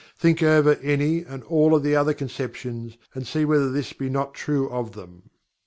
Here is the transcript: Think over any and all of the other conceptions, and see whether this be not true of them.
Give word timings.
Think 0.17 0.41
over 0.41 0.79
any 0.81 1.21
and 1.23 1.43
all 1.43 1.75
of 1.75 1.83
the 1.83 1.95
other 1.95 2.15
conceptions, 2.15 2.97
and 3.13 3.27
see 3.27 3.45
whether 3.45 3.69
this 3.71 3.93
be 3.93 4.09
not 4.09 4.33
true 4.33 4.67
of 4.67 4.93
them. 4.93 5.29